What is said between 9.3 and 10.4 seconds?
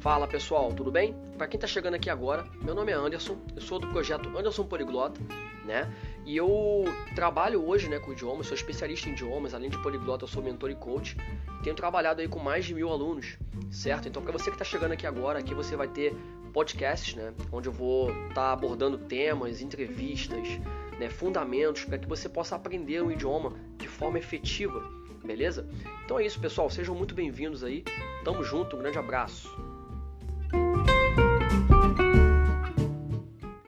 além de poliglota, eu